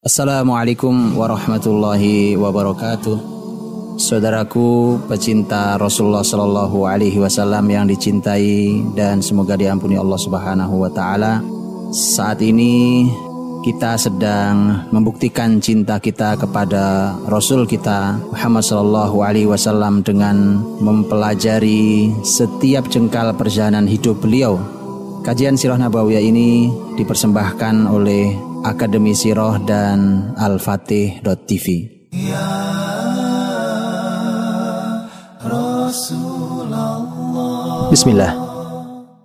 Assalamualaikum 0.00 1.12
warahmatullahi 1.12 2.32
wabarakatuh. 2.32 3.20
Saudaraku 4.00 4.96
pecinta 5.04 5.76
Rasulullah 5.76 6.24
Shallallahu 6.24 6.88
Alaihi 6.88 7.20
Wasallam 7.20 7.68
yang 7.68 7.84
dicintai 7.84 8.80
dan 8.96 9.20
semoga 9.20 9.60
diampuni 9.60 10.00
Allah 10.00 10.16
Subhanahu 10.16 10.88
Wa 10.88 10.90
Taala. 10.96 11.44
Saat 11.92 12.40
ini 12.40 13.12
kita 13.60 14.00
sedang 14.00 14.88
membuktikan 14.88 15.60
cinta 15.60 16.00
kita 16.00 16.32
kepada 16.40 17.12
Rasul 17.28 17.68
kita 17.68 18.24
Muhammad 18.32 18.64
Shallallahu 18.64 19.20
Alaihi 19.20 19.52
Wasallam 19.52 20.00
dengan 20.00 20.64
mempelajari 20.80 22.08
setiap 22.24 22.88
jengkal 22.88 23.36
perjalanan 23.36 23.84
hidup 23.84 24.16
beliau. 24.24 24.56
Kajian 25.20 25.60
Sirah 25.60 25.76
Nabawiyah 25.76 26.24
ini 26.24 26.72
dipersembahkan 26.96 27.84
oleh 27.84 28.48
Akademi 28.60 29.16
Siroh 29.16 29.56
dan 29.64 30.32
Al-Fatih.tv 30.36 31.66
ya 32.12 32.44
Bismillah. 37.90 38.30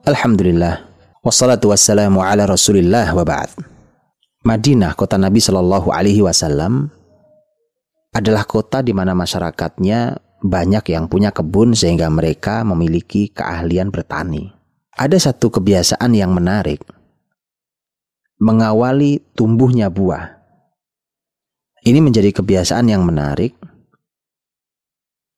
Alhamdulillah. 0.09 0.81
Wassalatu 1.21 1.69
wassalamu 1.69 2.25
ala 2.25 2.49
rasulillah 2.49 3.13
wa 3.13 3.21
ba'd. 3.21 3.53
Madinah, 4.41 4.97
kota 4.97 5.21
Nabi 5.21 5.37
Shallallahu 5.37 5.93
Alaihi 5.93 6.25
Wasallam 6.25 6.89
adalah 8.09 8.49
kota 8.49 8.81
di 8.81 8.95
mana 8.97 9.13
masyarakatnya 9.13 10.17
banyak 10.41 10.85
yang 10.89 11.05
punya 11.05 11.29
kebun 11.29 11.77
sehingga 11.77 12.09
mereka 12.09 12.65
memiliki 12.65 13.29
keahlian 13.29 13.93
bertani. 13.93 14.49
Ada 14.95 15.29
satu 15.29 15.53
kebiasaan 15.53 16.15
yang 16.17 16.33
menarik 16.33 16.81
mengawali 18.45 19.25
tumbuhnya 19.33 19.89
buah. 19.89 20.37
Ini 21.81 21.97
menjadi 21.97 22.29
kebiasaan 22.29 22.85
yang 22.85 23.01
menarik. 23.01 23.57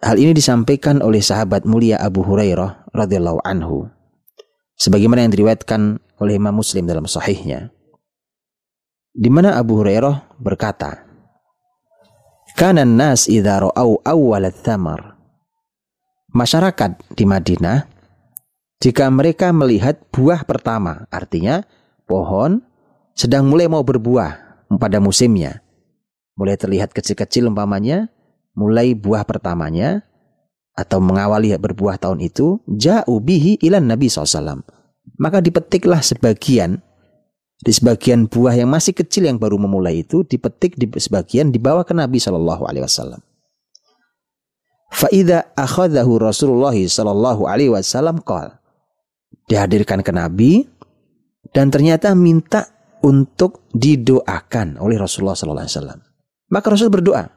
Hal 0.03 0.19
ini 0.19 0.36
disampaikan 0.36 1.00
oleh 1.00 1.23
sahabat 1.23 1.63
mulia 1.63 2.03
Abu 2.03 2.28
Hurairah 2.28 2.91
radhiyallahu 2.91 3.39
anhu. 3.47 3.88
Sebagaimana 4.75 5.23
yang 5.23 5.31
diriwayatkan 5.31 6.03
oleh 6.19 6.35
Imam 6.35 6.59
Muslim 6.59 6.83
dalam 6.83 7.08
sahihnya. 7.08 7.72
Di 9.16 9.31
mana 9.31 9.55
Abu 9.55 9.80
Hurairah 9.81 10.38
berkata, 10.38 11.08
"Kana 12.59 12.85
nas 12.85 13.25
idza 13.31 13.63
ra'au 13.63 14.03
awwal 14.03 14.52
thamar 14.52 15.17
Masyarakat 16.28 17.16
di 17.17 17.23
Madinah 17.25 17.88
jika 18.78 19.09
mereka 19.09 19.50
melihat 19.50 19.97
buah 20.13 20.45
pertama, 20.45 21.09
artinya 21.09 21.66
pohon 22.05 22.66
sedang 23.17 23.49
mulai 23.49 23.65
mau 23.65 23.81
berbuah 23.81 24.61
pada 24.77 25.01
musimnya. 25.01 25.65
Mulai 26.37 26.53
terlihat 26.53 26.93
kecil-kecil 26.93 27.49
umpamanya, 27.49 28.13
mulai 28.53 28.93
buah 28.93 29.25
pertamanya, 29.25 30.05
atau 30.77 31.01
mengawali 31.01 31.57
berbuah 31.57 31.97
tahun 31.97 32.21
itu, 32.21 32.61
ja'u 32.69 33.17
bihi 33.17 33.57
ilan 33.65 33.89
Nabi 33.89 34.05
SAW. 34.05 34.61
Maka 35.17 35.41
dipetiklah 35.41 36.05
sebagian, 36.05 36.77
di 37.57 37.73
sebagian 37.73 38.29
buah 38.29 38.53
yang 38.53 38.69
masih 38.69 38.93
kecil 38.93 39.25
yang 39.25 39.41
baru 39.41 39.57
memulai 39.57 40.05
itu, 40.05 40.21
dipetik 40.21 40.77
di 40.77 40.85
sebagian 40.85 41.49
dibawa 41.49 41.81
ke 41.81 41.97
Nabi. 41.97 42.21
Faida 44.88 45.49
akhadahu 45.57 46.21
Rasulullah 46.21 46.77
Shallallahu 46.77 47.49
Alaihi 47.49 47.73
Wasallam 47.73 48.23
kal 48.23 48.61
dihadirkan 49.49 49.99
ke 49.99 50.11
Nabi 50.15 50.63
dan 51.51 51.67
ternyata 51.73 52.15
minta 52.15 52.77
untuk 53.08 53.72
didoakan 53.72 54.83
oleh 54.83 55.00
Rasulullah 55.00 55.39
sallallahu 55.39 55.63
alaihi 55.63 55.77
wasallam. 55.80 56.00
Maka 56.52 56.67
Rasul 56.67 56.91
berdoa, 56.91 57.31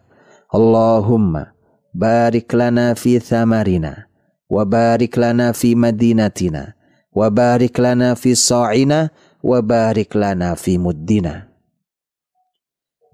Allahumma 0.50 1.54
barik 1.94 2.50
lana 2.50 2.98
fi 2.98 3.22
thamarina 3.22 4.10
wa 4.50 4.66
barik 4.66 5.14
lana 5.14 5.54
fi 5.54 5.78
madinatina 5.78 6.74
wa 7.14 7.26
barik 7.30 7.78
lana 7.78 8.18
fi 8.18 8.34
sa'ina 8.34 9.14
wa 9.46 9.58
barik 9.62 10.10
lana 10.18 10.58
fi 10.58 10.74
muddina. 10.74 11.46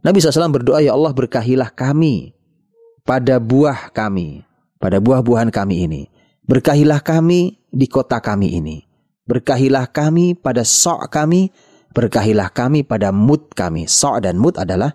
Nabi 0.01 0.23
SAW 0.23 0.55
berdoa, 0.55 0.81
Ya 0.81 0.95
Allah 0.95 1.13
berkahilah 1.13 1.75
kami 1.75 2.33
pada 3.03 3.43
buah 3.43 3.91
kami, 3.91 4.47
pada 4.79 5.03
buah-buahan 5.03 5.51
kami 5.51 5.83
ini. 5.83 6.03
Berkahilah 6.47 7.03
kami 7.03 7.59
di 7.75 7.91
kota 7.91 8.23
kami 8.23 8.55
ini. 8.55 8.87
Berkahilah 9.27 9.91
kami 9.91 10.39
pada 10.39 10.63
sok 10.63 11.11
kami 11.11 11.51
Berkahilah 11.97 12.53
kami 12.53 12.85
pada 12.85 13.09
mut 13.09 13.57
kami. 13.57 13.89
So' 13.89 14.21
dan 14.21 14.37
mut 14.37 14.61
adalah 14.61 14.93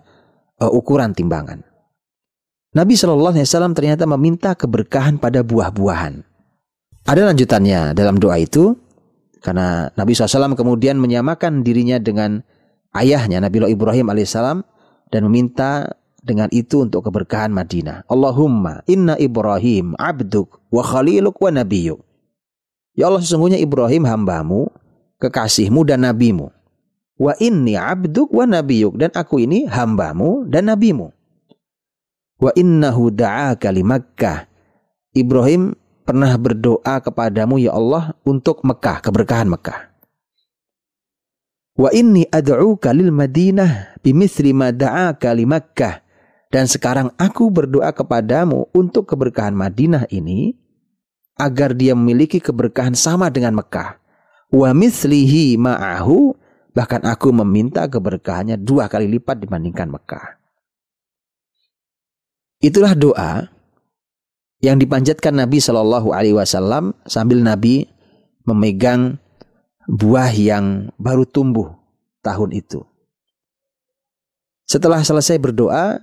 uh, 0.62 0.70
ukuran 0.70 1.18
timbangan. 1.18 1.66
Nabi 2.78 2.94
Shallallahu 2.94 3.34
Alaihi 3.34 3.50
Wasallam 3.50 3.74
ternyata 3.74 4.06
meminta 4.06 4.54
keberkahan 4.54 5.18
pada 5.18 5.42
buah-buahan. 5.42 6.24
Ada 7.10 7.34
lanjutannya 7.34 7.98
dalam 7.98 8.22
doa 8.22 8.38
itu 8.38 8.78
karena 9.42 9.90
Nabi 9.98 10.14
SAW 10.14 10.54
kemudian 10.54 11.02
menyamakan 11.02 11.66
dirinya 11.66 11.98
dengan 11.98 12.46
ayahnya 12.94 13.42
Nabi 13.42 13.74
Ibrahim 13.74 14.14
alaihissalam 14.14 14.62
dan 15.10 15.22
meminta 15.26 15.98
dengan 16.22 16.46
itu 16.54 16.86
untuk 16.86 17.10
keberkahan 17.10 17.50
Madinah. 17.50 18.06
Allahumma 18.06 18.86
inna 18.86 19.18
Ibrahim 19.18 19.98
abduk 19.98 20.62
wa 20.70 20.86
khaliluk 20.86 21.42
wa 21.42 21.50
nabiyuk. 21.50 22.00
Ya 22.94 23.10
Allah 23.10 23.26
sesungguhnya 23.26 23.58
Ibrahim 23.58 24.06
hambamu, 24.06 24.70
kekasihmu 25.18 25.82
dan 25.90 26.06
nabimu. 26.06 26.54
Wa 27.22 27.38
inni 27.38 27.78
abduk 27.78 28.34
wa 28.34 28.50
nabiyuk. 28.50 28.98
Dan 28.98 29.14
aku 29.14 29.46
ini 29.46 29.70
hambamu 29.70 30.50
dan 30.50 30.74
nabimu. 30.74 31.14
Wa 32.42 32.50
innahu 32.58 33.14
da'aka 33.14 33.70
li 33.70 33.86
Makkah. 33.86 34.50
Ibrahim 35.14 35.78
pernah 36.02 36.34
berdoa 36.34 36.98
kepadamu 36.98 37.62
ya 37.62 37.78
Allah 37.78 38.18
untuk 38.26 38.66
Mekah, 38.66 39.06
keberkahan 39.06 39.46
Mekah. 39.46 39.94
Wa 41.78 41.94
inni 41.94 42.26
ad'uka 42.26 42.90
lil 42.90 43.14
Madinah 43.14 44.02
bimithli 44.02 44.50
ma 44.58 44.74
da'aka 44.74 45.38
Makkah. 45.46 46.02
Dan 46.50 46.66
sekarang 46.66 47.14
aku 47.16 47.54
berdoa 47.54 47.94
kepadamu 47.94 48.68
untuk 48.74 49.08
keberkahan 49.08 49.54
Madinah 49.54 50.10
ini 50.10 50.58
agar 51.38 51.78
dia 51.78 51.94
memiliki 51.94 52.42
keberkahan 52.42 52.98
sama 52.98 53.30
dengan 53.30 53.56
Mekah. 53.56 54.02
Wa 54.52 54.74
mislihi 54.76 55.56
ma'ahu 55.56 56.41
Bahkan 56.72 57.04
aku 57.04 57.36
meminta 57.44 57.84
keberkahannya 57.84 58.56
dua 58.56 58.88
kali 58.88 59.12
lipat 59.12 59.44
dibandingkan 59.44 59.92
Mekah. 59.92 60.40
Itulah 62.64 62.96
doa 62.96 63.50
yang 64.62 64.78
dipanjatkan 64.78 65.34
Nabi 65.34 65.58
Shallallahu 65.58 66.14
Alaihi 66.14 66.38
Wasallam 66.38 66.94
sambil 67.10 67.42
Nabi 67.42 67.90
memegang 68.46 69.18
buah 69.90 70.32
yang 70.32 70.94
baru 70.96 71.26
tumbuh 71.26 71.74
tahun 72.22 72.54
itu. 72.54 72.86
Setelah 74.70 75.04
selesai 75.04 75.36
berdoa, 75.42 76.00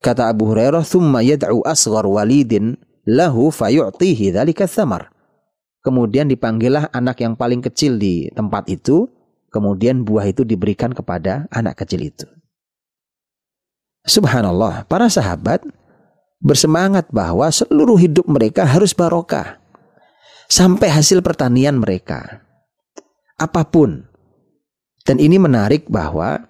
kata 0.00 0.30
Abu 0.32 0.48
Hurairah, 0.48 0.86
"Thumma 0.86 1.20
yad'u 1.20 1.60
asghar 1.68 2.08
walidin 2.08 2.80
lahu 3.04 3.52
fayu'tihi 3.52 4.32
dzalika 4.32 4.64
thamar." 4.64 5.12
Kemudian 5.82 6.30
dipanggillah 6.30 6.88
anak 6.94 7.20
yang 7.20 7.34
paling 7.34 7.60
kecil 7.60 7.98
di 7.98 8.30
tempat 8.32 8.70
itu 8.70 9.10
kemudian 9.52 10.02
buah 10.02 10.24
itu 10.24 10.42
diberikan 10.42 10.96
kepada 10.96 11.46
anak 11.52 11.84
kecil 11.84 12.08
itu. 12.08 12.26
Subhanallah, 14.02 14.88
para 14.90 15.06
sahabat 15.06 15.62
bersemangat 16.42 17.06
bahwa 17.14 17.46
seluruh 17.52 18.00
hidup 18.00 18.26
mereka 18.26 18.66
harus 18.66 18.90
barokah. 18.90 19.62
Sampai 20.50 20.90
hasil 20.90 21.22
pertanian 21.22 21.78
mereka. 21.78 22.42
Apa 23.38 23.62
pun. 23.62 24.04
Dan 25.06 25.22
ini 25.22 25.38
menarik 25.38 25.86
bahwa 25.86 26.42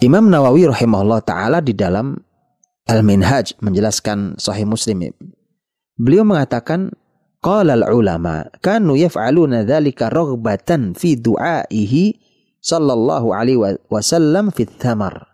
Imam 0.00 0.30
Nawawi 0.32 0.70
rahimahullah 0.70 1.20
ta'ala 1.22 1.58
di 1.60 1.76
dalam 1.76 2.16
Al-Minhaj 2.88 3.60
menjelaskan 3.60 4.40
Sahih 4.40 4.64
Muslim. 4.64 5.12
Beliau 5.98 6.24
mengatakan 6.24 6.94
Qala 7.38 7.78
al-ulama 7.78 8.50
kanu 8.58 8.98
yaf'aluna 8.98 9.62
dzalika 9.62 10.10
raghbatan 10.10 10.98
fi 10.98 11.14
du'aihi 11.14 12.27
sallallahu 12.62 13.34
alaihi 13.34 13.78
wasallam 13.88 14.50
fit 14.54 14.70
thamar. 14.78 15.26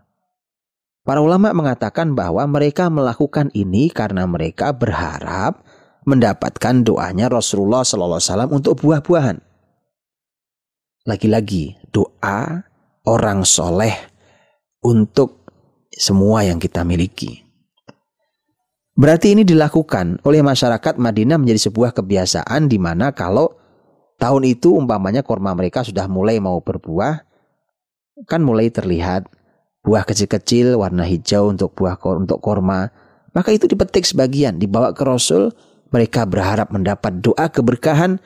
Para 1.04 1.20
ulama 1.20 1.52
mengatakan 1.52 2.16
bahwa 2.16 2.40
mereka 2.48 2.88
melakukan 2.88 3.52
ini 3.52 3.92
karena 3.92 4.24
mereka 4.24 4.72
berharap 4.72 5.60
mendapatkan 6.08 6.80
doanya 6.80 7.28
Rasulullah 7.28 7.84
sallallahu 7.84 8.20
alaihi 8.20 8.30
wasallam 8.32 8.52
untuk 8.52 8.74
buah-buahan. 8.80 9.36
Lagi-lagi 11.04 11.76
doa 11.92 12.64
orang 13.04 13.44
soleh 13.44 13.92
untuk 14.80 15.44
semua 15.92 16.48
yang 16.48 16.56
kita 16.56 16.80
miliki. 16.88 17.44
Berarti 18.94 19.34
ini 19.34 19.42
dilakukan 19.42 20.22
oleh 20.24 20.40
masyarakat 20.40 20.96
Madinah 20.96 21.36
menjadi 21.36 21.68
sebuah 21.68 21.92
kebiasaan 21.92 22.70
di 22.70 22.78
mana 22.78 23.10
kalau 23.10 23.58
tahun 24.18 24.42
itu 24.48 24.74
umpamanya 24.74 25.22
korma 25.24 25.54
mereka 25.54 25.82
sudah 25.82 26.06
mulai 26.06 26.38
mau 26.38 26.60
berbuah, 26.62 27.24
kan 28.26 28.40
mulai 28.40 28.70
terlihat 28.70 29.26
buah 29.84 30.06
kecil-kecil 30.06 30.80
warna 30.80 31.04
hijau 31.04 31.52
untuk 31.52 31.76
buah 31.76 31.98
untuk 32.16 32.40
korma. 32.40 32.90
Maka 33.34 33.50
itu 33.50 33.66
dipetik 33.66 34.06
sebagian, 34.06 34.56
dibawa 34.56 34.94
ke 34.94 35.02
Rasul. 35.02 35.50
Mereka 35.90 36.26
berharap 36.26 36.74
mendapat 36.74 37.22
doa 37.22 37.46
keberkahan 37.50 38.18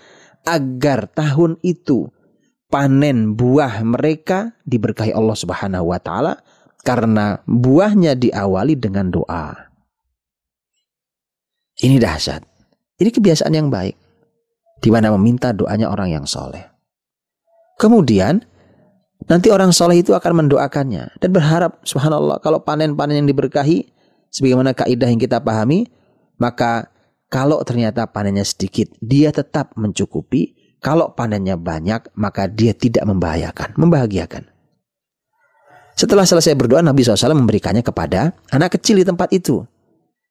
agar 0.49 1.08
tahun 1.12 1.61
itu 1.61 2.08
panen 2.73 3.37
buah 3.37 3.84
mereka 3.84 4.56
diberkahi 4.64 5.12
Allah 5.12 5.37
Subhanahu 5.37 5.93
wa 5.93 6.00
taala 6.00 6.41
karena 6.81 7.44
buahnya 7.44 8.17
diawali 8.17 8.73
dengan 8.81 9.12
doa. 9.12 9.69
Ini 11.79 12.00
dahsyat. 12.00 12.43
Ini 12.99 13.11
kebiasaan 13.12 13.52
yang 13.52 13.69
baik. 13.69 14.07
Di 14.79 14.89
mana 14.95 15.11
meminta 15.15 15.51
doanya 15.51 15.91
orang 15.91 16.15
yang 16.15 16.25
soleh. 16.25 16.63
Kemudian 17.79 18.43
nanti 19.27 19.51
orang 19.51 19.71
soleh 19.75 20.03
itu 20.03 20.15
akan 20.15 20.47
mendoakannya 20.47 21.19
dan 21.19 21.31
berharap 21.31 21.83
subhanallah 21.87 22.39
kalau 22.43 22.63
panen-panen 22.63 23.23
yang 23.23 23.29
diberkahi 23.31 23.87
sebagaimana 24.31 24.75
kaidah 24.75 25.11
yang 25.11 25.19
kita 25.19 25.39
pahami 25.43 25.91
maka 26.39 26.91
kalau 27.29 27.61
ternyata 27.61 28.09
panennya 28.09 28.47
sedikit 28.47 28.89
dia 28.99 29.31
tetap 29.31 29.77
mencukupi. 29.77 30.57
Kalau 30.79 31.11
panennya 31.11 31.59
banyak 31.59 32.15
maka 32.15 32.47
dia 32.47 32.71
tidak 32.71 33.03
membahayakan 33.03 33.75
membahagiakan. 33.75 34.47
Setelah 35.99 36.23
selesai 36.23 36.55
berdoa 36.55 36.79
Nabi 36.79 37.03
SAW 37.03 37.35
memberikannya 37.35 37.83
kepada 37.83 38.39
anak 38.55 38.79
kecil 38.79 39.03
di 39.03 39.05
tempat 39.05 39.35
itu. 39.35 39.67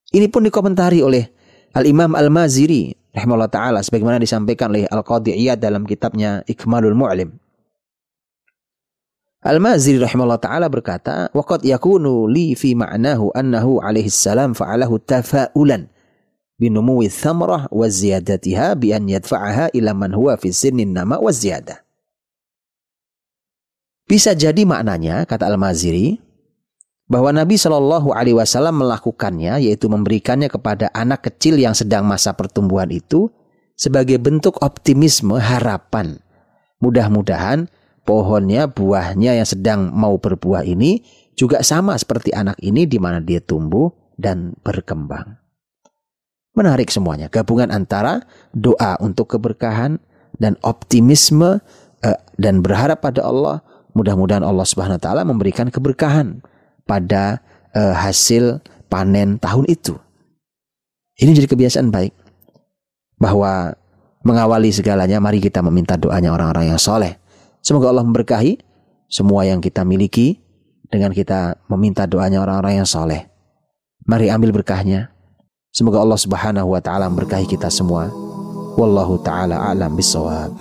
Ini 0.07 0.31
pun 0.31 0.47
dikomentari 0.47 1.03
oleh 1.03 1.27
Al-Imam 1.75 2.15
Al-Maziri 2.15 2.95
rahimahullah 3.15 3.51
taala 3.51 3.79
sebagaimana 3.81 4.21
disampaikan 4.21 4.71
oleh 4.71 4.85
Al-Qadhi 4.87 5.33
Iyad 5.33 5.57
dalam 5.57 5.83
kitabnya 5.83 6.45
Ikmalul 6.45 6.93
Mu'lim. 6.93 7.33
Al-Maziri 9.41 10.01
rahimahullah 10.01 10.41
taala 10.41 10.67
berkata, 10.67 11.31
"Waqad 11.31 11.63
yakunu 11.63 12.27
li 12.27 12.53
fi 12.57 12.75
ma'nahu 12.75 13.31
annahu 13.31 13.79
alaihi 13.79 14.11
salam 14.11 14.51
fa'alahu 14.51 14.99
tafa'ulan 15.01 15.87
binumuwi 16.57 17.07
thamrah 17.07 17.69
wa 17.71 17.85
ziyadatiha 17.87 18.75
bi 18.75 18.91
an 18.91 19.07
yadfa'aha 19.07 19.71
ila 19.77 19.93
man 19.95 20.11
huwa 20.11 20.35
fi 20.35 20.51
sinnin 20.51 20.91
nama 20.91 21.21
wa 21.21 21.31
ziyadah." 21.31 21.79
Bisa 24.07 24.31
jadi 24.31 24.63
maknanya 24.63 25.27
kata 25.27 25.47
Al-Maziri 25.47 26.26
bahwa 27.07 27.31
Nabi 27.31 27.55
Shallallahu 27.55 28.11
Alaihi 28.11 28.35
Wasallam 28.35 28.83
melakukannya, 28.83 29.63
yaitu 29.63 29.87
memberikannya 29.87 30.51
kepada 30.51 30.91
anak 30.91 31.31
kecil 31.31 31.55
yang 31.55 31.71
sedang 31.71 32.03
masa 32.03 32.35
pertumbuhan 32.35 32.91
itu 32.91 33.31
sebagai 33.79 34.19
bentuk 34.19 34.59
optimisme 34.59 35.39
harapan. 35.39 36.19
Mudah-mudahan 36.83 37.71
pohonnya, 38.03 38.67
buahnya 38.67 39.39
yang 39.39 39.47
sedang 39.47 39.89
mau 39.95 40.19
berbuah 40.19 40.67
ini 40.67 41.01
juga 41.33 41.63
sama 41.63 41.95
seperti 41.95 42.35
anak 42.35 42.59
ini 42.59 42.83
di 42.83 42.99
mana 42.99 43.23
dia 43.23 43.39
tumbuh 43.39 43.89
dan 44.19 44.53
berkembang. 44.61 45.39
Menarik 46.57 46.89
semuanya, 46.89 47.29
gabungan 47.29 47.69
antara 47.69 48.25
doa 48.49 48.97
untuk 48.97 49.37
keberkahan 49.37 50.01
dan 50.41 50.57
optimisme 50.65 51.61
eh, 52.01 52.19
dan 52.35 52.65
berharap 52.65 53.05
pada 53.05 53.23
Allah. 53.23 53.61
Mudah-mudahan 53.93 54.45
Allah 54.45 54.65
Subhanahu 54.65 54.97
wa 54.97 55.03
taala 55.03 55.21
memberikan 55.25 55.69
keberkahan 55.69 56.41
pada 56.87 57.43
uh, 57.75 57.93
hasil 57.93 58.63
panen 58.87 59.35
tahun 59.37 59.67
itu. 59.67 59.99
Ini 61.19 61.35
jadi 61.35 61.49
kebiasaan 61.49 61.91
baik 61.91 62.13
bahwa 63.19 63.73
mengawali 64.23 64.69
segalanya 64.71 65.17
mari 65.19 65.41
kita 65.43 65.59
meminta 65.65 65.99
doanya 65.99 66.31
orang-orang 66.31 66.71
yang 66.73 66.79
soleh. 66.79 67.19
Semoga 67.59 67.91
Allah 67.91 68.05
memberkahi 68.05 68.61
semua 69.11 69.43
yang 69.43 69.59
kita 69.59 69.83
miliki 69.83 70.39
dengan 70.87 71.11
kita 71.11 71.59
meminta 71.67 72.07
doanya 72.07 72.39
orang-orang 72.43 72.83
yang 72.83 72.87
soleh. 72.87 73.27
Mari 74.07 74.31
ambil 74.31 74.55
berkahnya. 74.55 75.11
Semoga 75.75 75.99
Allah 75.99 76.17
Subhanahu 76.17 76.73
wa 76.73 76.81
taala 76.81 77.11
memberkahi 77.11 77.43
kita 77.49 77.67
semua. 77.67 78.07
Wallahu 78.77 79.19
taala 79.25 79.67
alam 79.67 79.97
bisawab. 79.97 80.53